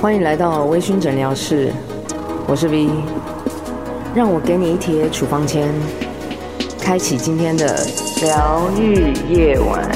[0.00, 1.70] 欢迎来到微醺诊疗室，
[2.48, 2.86] 我是 V，
[4.14, 5.70] 让我给你一贴处方签，
[6.80, 7.66] 开启今天的
[8.22, 9.86] 疗愈夜晚。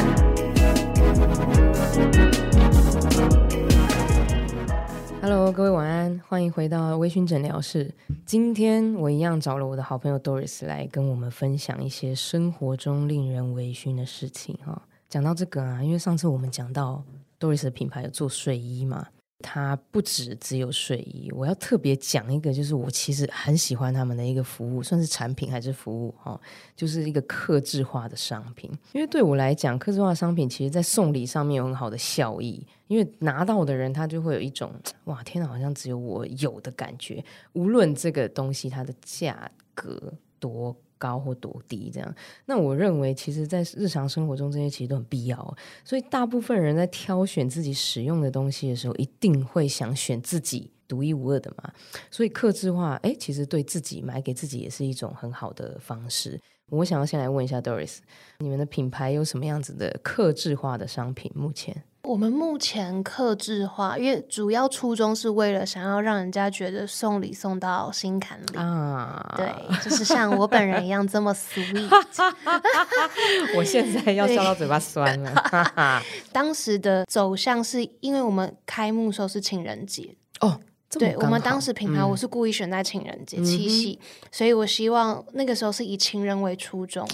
[5.22, 7.90] Hello，各位晚安，欢迎回到微醺诊疗室。
[8.26, 14.82] 今天我一样找了我的好朋友 Doris 来跟我们分享一些生活中令人微醺的事情哈。
[15.08, 17.02] 讲到这个啊，因为上次我们讲到
[17.40, 19.06] Doris 的品牌有做睡衣嘛。
[19.46, 26.40] 它不止只有睡衣，我要特别讲一个，就是我其实很喜欢他们的一个服务，算是产品还是服务哈，
[26.74, 28.70] 就是一个客制化的商品。
[28.92, 34.72] 因为对我来讲，客制化商品其实在送礼上面有很好的效益，因为拿到的人他就会有一种
[35.04, 37.22] 哇，天哪，好像只有我有的感觉。
[37.52, 42.14] 无论这个东西它的价格多高或多低，这样，
[42.46, 45.56] 那我认为，其实，在日常生活中，这些其实都很必要。
[45.84, 51.70] 所以，大部分人在挑选自己使用的东西的时候，一定会想选自己独一无二的嘛。
[52.10, 56.40] 所以，克制化，哎，其实对自己买给自己也是一种很好的方式。
[56.70, 57.98] 我想要先来问一下 Doris，
[58.38, 61.30] 你们的品牌有什么样子的克制化的商品？
[61.34, 61.84] 目前？
[62.02, 69.50] 我们目前克制化，因为主要初衷是为了想要让人家觉得送礼送到心坎里啊，对，
[69.82, 71.88] 就是像我本人一样这么 sweet。
[73.56, 76.02] 我现在要笑到嘴巴酸了。
[76.30, 80.60] 当时的走向是因为我们开幕时候是情人节哦，
[80.98, 83.98] 对，我们当时品牌我是故意选在情人节、嗯、七夕，
[84.32, 87.06] 所以我希望那个时候是以情人为初衷。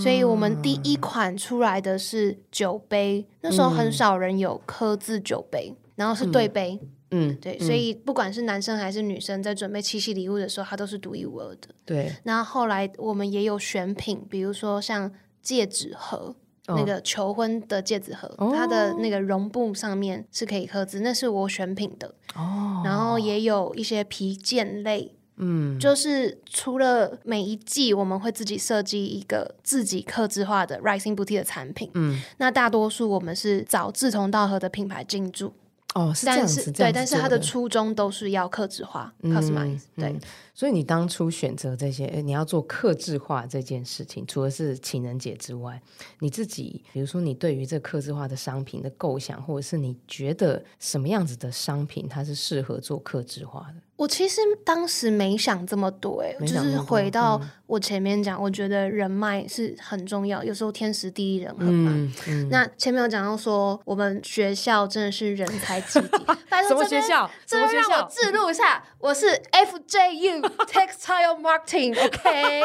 [0.00, 0.96] 所以我们第一。
[1.00, 6.78] 款出来的是酒杯，嗯、那时候很少人有刻字酒杯，然后是对杯，
[7.10, 11.68] 嗯，对，嗯、所以不管是男生还是女生，在准备七夕礼物的时候，它都是独一无二的。
[11.84, 15.10] 对，那后来我们也有选品，比如说像
[15.42, 16.34] 戒指盒，哦、
[16.66, 22.14] 那个求婚的戒指盒，哦、它的那个绒布上面是可以刻字，那是我选品的。
[22.34, 25.14] 哦，然后也有一些皮件类。
[25.42, 35.54] 嗯，就是除了每一季我们会自己设计一个自己刻字化的 Rising Boutique 的产品，嗯，那大多数我们是找志同道合的品牌进驻。
[35.94, 40.16] 哦，是这样子，对，但是他的初衷都是要克制化，customize，对。
[40.54, 45.82] 所以你当初选择这些，你要做克制化这件事情，除了是情人节之外，
[46.20, 53.74] 你自己，比如说你对于这克制化的商品的构想，或者是你觉得什么样子的商品它是适合做克制化的？
[54.00, 61.92] 我其实当时没想这么多，哎，就是回到我前面讲，我觉得人脉是很重要，有时候天时地利人和嘛。
[61.94, 66.08] 嗯嗯、那前面有讲到说，我们学校真的是人才济济。
[66.66, 67.30] 什么学校？
[67.44, 72.62] 这边让我自录一下，我是 FJU Textile Marketing，OK。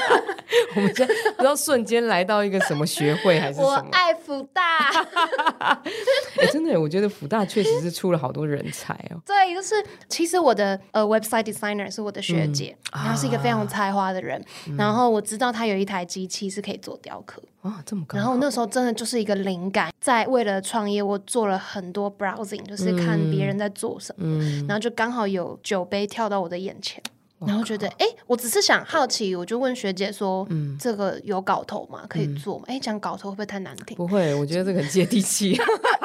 [0.76, 3.68] 我们现在不知道瞬间来到一个什么学会还是什么？
[3.68, 4.88] 我爱福大。
[6.38, 9.20] 哎，真的，我觉得福大确实是出了好多人才哦。
[9.26, 9.74] 对，就是
[10.08, 10.61] 其实我的。
[10.92, 14.42] 呃，website designer 是我的学姐，然后是一个非常才华的人。
[14.76, 17.42] 然后我知道她有一台机器是可以做雕刻。
[17.62, 18.18] 啊，这么高！
[18.18, 27.00] 然后那时候真的就是一个灵感，在为了创业，我做了很多 browsing，就是看别人在做什么，然后就刚好有酒杯跳到我的眼前，
[27.38, 32.04] 然后觉得，哎，我只是想好奇，我就问学姐说，嗯，这个有搞头吗？
[32.08, 32.64] 可以做吗？
[32.66, 33.96] 哎，讲搞头会不会太难听？
[33.96, 35.56] 不会，我觉得这个很接地气。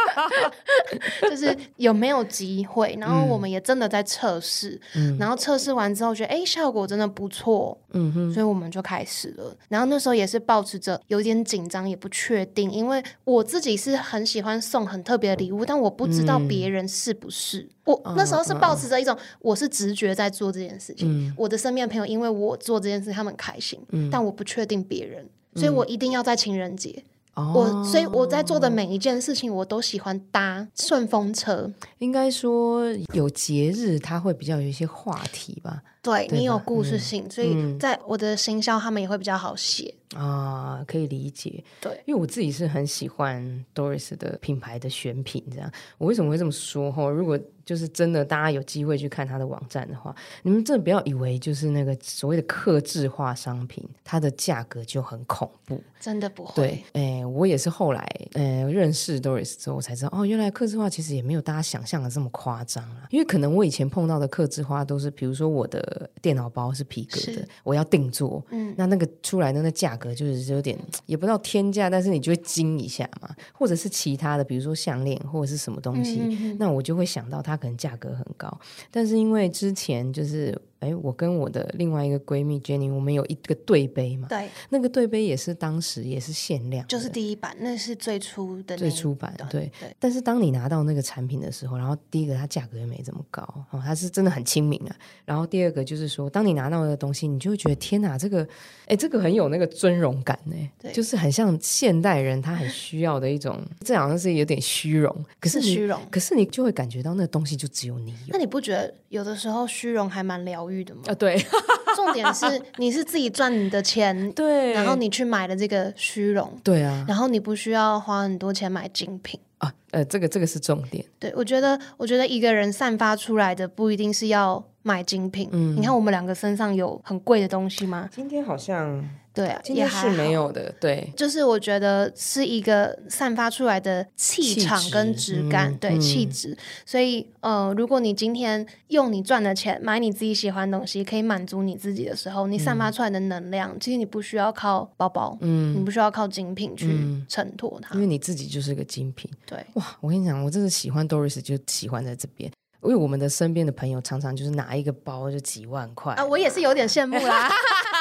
[1.29, 9.55] 就是有没有机会，然后我们也真的在测试，嗯、然后测试完之后觉得哎、欸、效果真的不错，嗯哼，所以我们就开始了。
[9.69, 17.59] 然后那时候也是保持着有点紧张，也不确定，因为我自己是很喜欢送很特别的礼物，但我不知道别人是不是。
[17.59, 25.25] 嗯、我那时候是保持着一种我是直觉在做这件事情，嗯、我的身边的朋友因为我做这件事，他们开心，嗯、但我不确定别人，
[25.55, 27.03] 所以我一定要在情人节。
[27.37, 31.71] 我所以我在做的每一件事情，我都喜欢搭顺风车。
[31.99, 32.83] 应该说
[33.13, 35.83] 有节日，它会比较有一些话题吧。
[36.01, 36.37] 对，对？
[36.37, 39.93] 你有故事性，嗯、所以在我的行销，他们也会比较好写。
[40.15, 41.61] 啊，可以理解。
[41.81, 45.69] 对，因为我自己是很喜欢 Doris 的品牌的选品，这样。
[45.97, 46.89] 我为什么会这么说？
[46.89, 55.83] 哈，如果就是真的，大家有机会去看他的网站的话，你们真的不要以为就是那个所谓的克制化商品，它的价格就很恐怖。
[55.99, 56.53] 真的不会。
[56.55, 63.07] 对，哎，我也是后来呃认识 Doris 之后，我才知道哦，原来克制化其实也没有大家想象的这么夸张啊。
[63.09, 65.86] 因为可能我以前碰到的克制化都是，比如说我的
[66.21, 73.35] 电脑包是皮革的，我要定做，嗯，那那个出来的那价格就是有点 也不知道天价，但是你就会惊一下嘛。
[73.53, 78.59] 或者是其他的，比如说项链或者是什么东西，嗯、那我就会想到它可能价格很高。
[78.91, 84.27] 但是因为之前就是哎，我跟我的另外一个闺蜜 Jenny，我们有一个对杯嘛？
[84.27, 89.33] 对，那个对杯也是当时也是限量，就是第一版，那是最初的最初版。
[89.49, 89.95] 对对。
[89.99, 93.41] 但是当你拿到那个产品的时候，然后第一个它价格也没这么高，
[93.71, 94.95] 哦，它是真的很亲民啊。
[95.25, 98.47] 然后第二个就是说，当你拿到那个东西，你就会觉得天哪，这个
[98.85, 108.27] 哎，这个很有那个尊荣感呢，对，就是很像现代人他很需要的一种，这好像是有点虚荣，可是虚荣，可是你就会感觉到那个东西就只有你有。
[108.29, 111.01] 那你不觉得有的时候虚荣还蛮疗愈的吗？
[111.07, 111.37] 啊，对。
[111.95, 112.45] 重点是
[112.77, 121.03] 你是自己赚你的钱， 对，然后你去买了这个虚荣，对啊，然后你不需要花很多钱买精品啊，呃，这个这个是重点。
[121.17, 125.49] 对，我觉得，我觉得一个人散发出来的不一定是要买精品。
[125.51, 128.09] 嗯，你看我们两个身上有很贵的东西吗？
[128.11, 129.03] 今天好像。
[129.33, 130.73] 对啊，今天是没有的。
[130.79, 136.57] 对，就是我觉得是一个散发出来的气场跟质感，嗯、对、嗯、气质。
[136.87, 146.89] 所以，呃，如果你今天用你赚的钱买你自己喜欢的东西，可以满足你自己的时候，你散发出来的能量，嗯、其实你不需要靠包包，嗯，你不需要靠精品去
[147.29, 149.29] 衬托它，因为你自己就是个精品。
[149.45, 152.51] 对，哇，我跟你讲，我真的喜欢 Doris，就喜欢在这边。
[152.83, 157.49] 因为我们的身边的朋友常常就是拿一个包就几万块啊，我也是有点羡慕啦，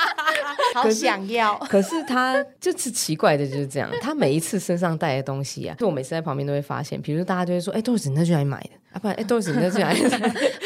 [0.75, 1.57] 好想要。
[1.69, 8.71] 可是他就是奇怪的就是这样，他每一次身上带的东西啊，就我每次在旁边都会发现，比如大家就会说，哎，Doris 你那去哪里买的？
[8.93, 10.05] 啊，不然，哎，Doris 你那去哪里？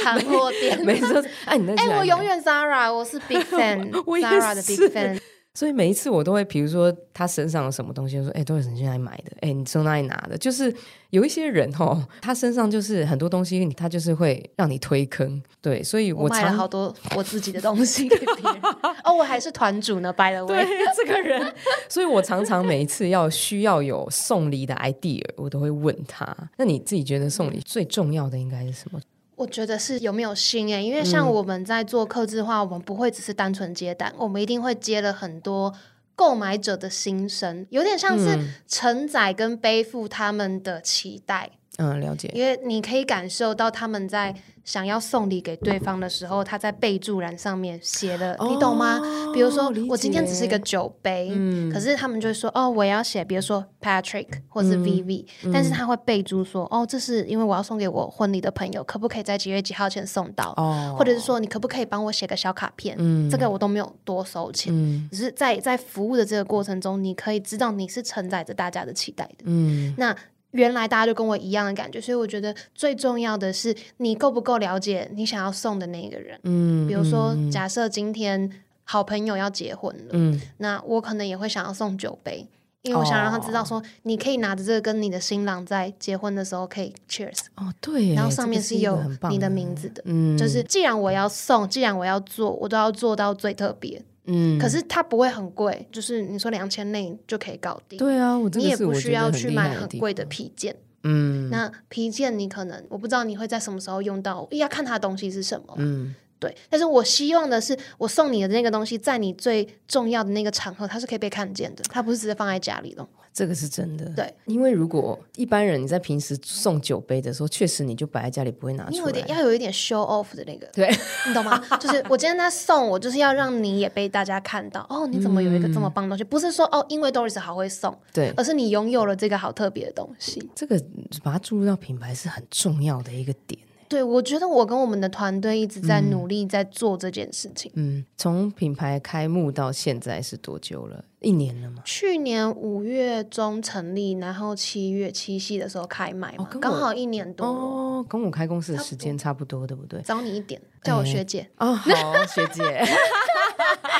[0.04, 0.78] 韩货店。
[0.84, 5.20] 每次都哎，你那哎，我永远 Zara，我是 Big Fan，Zara 的 Big Fan。
[5.60, 9.36] 所以每一次我都会，比如说他身上有什么东西，我说：“哎，都是你去哪里买的？
[9.42, 10.74] 哎，你从哪里拿的？”就是
[11.10, 15.42] 有一些人哦，他身上就是很多东西，他就是会让你推坑。
[15.60, 18.62] 对，所以我，我买了好多我自己的东西给别人。
[19.04, 20.64] 哦，我还是团主呢，by the way。
[20.64, 20.66] 对，
[20.96, 21.54] 这个人，
[21.90, 26.34] 所以我常常每一次要需要有送礼的 idea，我都会问他。
[26.56, 28.98] 那你自己觉得送礼最重要的应该是什么？
[29.40, 35.74] 我觉得是有没有心诶，因为像我们在做客制化，嗯、我们不会只是单纯接单，我们一定会接了很多
[36.14, 38.38] 购买者的心声，有点像是
[38.68, 41.50] 承载跟背负他们的期待。
[41.54, 42.30] 嗯，了解。
[42.34, 44.34] 因为你可以感受到他们在
[44.64, 49.00] 想要送礼给对方的时候，他在备注栏上面写的，哦、你懂吗？
[49.32, 60.52] 比如说，我今天只是一个酒杯，嗯、可是他们就会说，哦，我要写，比如说 Patrick 或是 Viv，、嗯、但是他会备注说，哦，这是因为我要送给我婚礼的朋友，可不可以在几月几号前送到？
[60.58, 62.94] 哦、或者是说，你可不可以帮我写个小卡片？
[62.98, 69.44] 嗯、这个我都没有多收钱，嗯、只是在在服务的这个过程中，你可以知道你是承载着大家的期待的。
[69.44, 70.14] 嗯，那。
[70.52, 76.38] 原来大家就跟我一样的感觉，所以我觉得最重要的是你够不够了解你想要送的那个人。
[76.44, 78.50] 嗯，比如说，假设今天
[78.84, 82.46] 好朋友要结婚了，嗯，那我可能也会想要送酒杯，
[82.82, 87.38] 因为我想让他知道说，你可以拿着这个跟你的新郎在结婚的时候可以 cheers。
[87.54, 88.98] 哦，对，然后上面是有
[89.28, 94.02] 你的名字的，嗯，就是既然我要送，既然我要做，我都要做到最特别。
[94.32, 97.98] 嗯，可是它不会很贵，就是你说两千内就可以搞定。
[97.98, 100.76] 对啊，我你也不需要去买很贵的皮件。
[101.02, 105.74] 嗯，那皮件你可能我不知道你会在什么时候用到，要看它的东西是什么。
[105.78, 106.52] 嗯，对。
[106.68, 113.06] 但是我希望的是，我送你的那个东西，在你最重要的那个场合，它是可以被看见的，它不是直接放在家里的。
[113.32, 120.90] 这个是真的，对，因为如果一般人你在平时送酒杯的时候，确实你就摆在家里不会拿出来，你有点要有一点 show off 的那个，对，
[121.28, 121.62] 你懂吗？
[121.78, 126.24] 就是我今天在送，我就是要让你也被大家看到，哦，你怎么有一个这么棒的东西？
[126.24, 130.76] 嗯、不是说哦，因为 Doris 好会送，对，而是你拥有了这个好特别的东西，这个
[131.22, 133.60] 把它注入到品牌是很重要的一个点。
[133.90, 137.72] 对，我觉得我跟我们的团队一直在努力在做这件事情。
[137.74, 141.04] 嗯，从品牌开幕到现在是多久了？
[141.18, 141.82] 一年了吗？
[141.84, 147.44] 去年五月中成立，然后七月七夕的时候开卖嘛，刚好一年多。
[147.44, 150.00] 哦，跟我开公司的时间差不多，对不对？
[150.02, 151.50] 早你一点，叫我学姐。
[151.58, 152.62] 哦，好，学姐。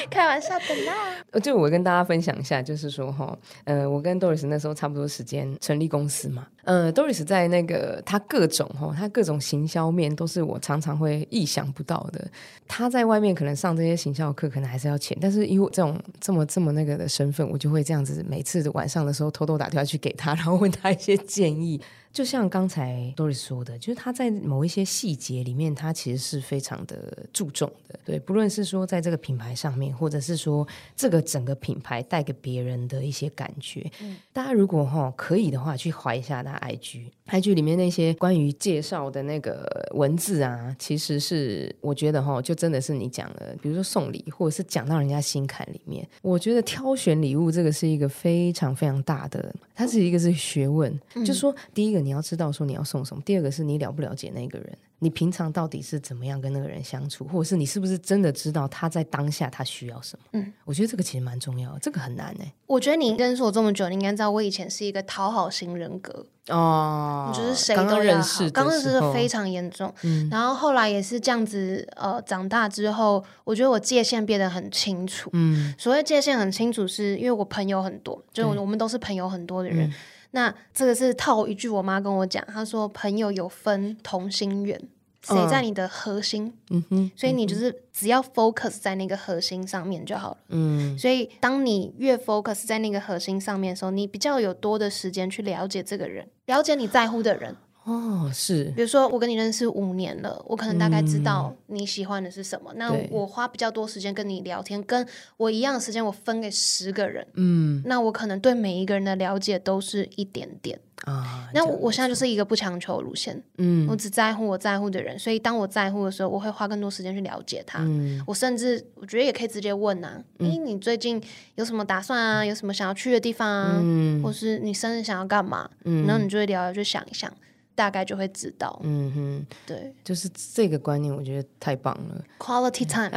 [0.11, 1.41] 开玩笑的啦。
[1.43, 6.47] 就我跟大家分享一下，就是说哈，呃，我跟 Doris 那时候差不多时间成立公司嘛。
[6.65, 12.27] 呃，Doris 在那个他各种哈，他各种行销面都是我常常会意想不到的。
[12.69, 21.81] 他在外面可能上这些行销课，可能还是要钱，但是以我这种这么这么那个的身份，我就会这样子，每次晚上的时候偷偷打电话去给他，然后问他一些建议。
[22.13, 27.99] 就像刚才 Doris 说的，就是他在某一些细节里面，他其实是非常的注重的。
[28.05, 46.05] 对，不论是说在这个品牌上面，或者是说这个整个品牌带给别人的一些感觉，嗯、大家如果哈可以的话，去怀一下他 IG，IG 里面那些关于介绍的那个文字啊，其实是我觉得哈，就真的是你讲的，比如说送礼，或者是讲到人家心坎里面。
[46.23, 52.00] 我觉得挑选礼物这个是一个非常非常大的，它是一个是学问，嗯、就是说第一个。
[52.01, 54.79] 你要知道说你要送什么，第二个是你了不了解那个人。
[55.03, 60.25] 你平常到底是怎么样跟那个人相处，或者是你是不是真的知道他在当下他需要什么？
[60.33, 62.45] 嗯，我觉得这个其实蛮重要的，这个很难呢。
[62.67, 69.91] 我觉得你认识我这么久，你应该知道我以前是一个讨好型人格哦，就是谁都认识，刚认识的非常严重。
[70.03, 75.31] 嗯，然后后来也是这样子，呃，长大之后，我觉得我界限变得很清楚。
[75.33, 79.89] 嗯，所谓界限很清楚，是因为我朋友很多，就我们都是朋友很多的人。
[79.89, 79.93] 嗯
[80.33, 84.81] 那这个是套一句我妈跟我讲，她说朋友有分同心圆，
[85.23, 97.57] 谁在你的核心，嗯哼，所以你就是只要 focus 在那个核心上面就好了，嗯，所以当你越 focus 在那个核心上面的时候，你比较有多的时间去了解这个人，了解你在乎的人。
[97.91, 102.73] 哦，是，比如说我跟你认识五年了，我可能大概知道你喜欢的是什么。
[102.75, 105.05] 嗯、那我花比较多时间跟你聊天，跟
[105.37, 111.49] 我一样的时间，我分给十个人，嗯，那我可能对每一个人的了解都是一点点啊。
[111.53, 117.81] 那我，我现在就是一个不强求路线，嗯，我只在乎我在乎的人，所以当我在乎的时候，我会花更多时间去了解他。
[117.81, 121.21] 嗯，我甚至我觉得也可以直接问啊，诶、嗯，你最近
[121.57, 122.45] 有什么打算啊？
[122.45, 123.81] 有什么想要去的地方啊？
[123.83, 125.69] 嗯，或是你生日想要干嘛？
[125.85, 127.33] 嗯，然后你就会聊聊，就想一想。
[127.75, 132.25] 大概就会知道，嗯哼，对，就是这个观念，我觉得太棒了。
[132.39, 133.11] Quality time，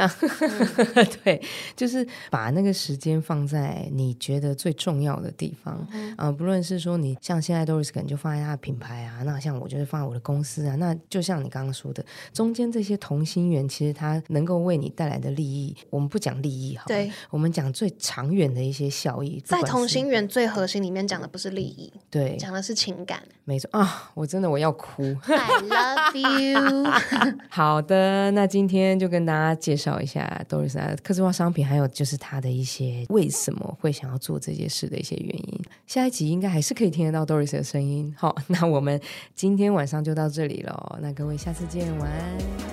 [0.94, 1.42] 嗯、 对，
[1.76, 24.50] 就是把那个时间放在你觉得最重要的地方，啊、嗯呃，不论是说你像现在 Doris 可能就放在他的品牌啊，那像我就是放在我的公司啊，那就像你刚刚说的，中间这些同心圆，其实它能够为你带来的利益，我们不讲利益好，对，我们讲最长远的一些效益，在同心圆最核心里面讲的不是利益，对，讲的是情感，没错啊，我真的。
[24.50, 26.92] 我要哭，I love you。
[27.48, 35.60] 好的，那今天就跟大家介绍一下 Doris 的客制化商品，还有就是他的一些为什么会想要做这件事的一些原因。
[35.86, 38.14] 下一集应该还是可以听得到 Doris 的声音。
[38.16, 39.00] 好，那我们
[39.34, 42.63] 今天晚上就到这里了，那各位下次见，晚安。